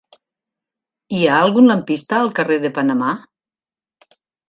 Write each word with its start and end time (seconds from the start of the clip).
Hi 1.17 1.19
ha 1.27 1.35
algun 1.41 1.71
lampista 1.73 2.19
al 2.23 2.35
carrer 2.41 2.61
de 2.67 2.75
Panamà? 2.81 3.15